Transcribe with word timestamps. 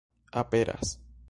aperas 0.31 0.97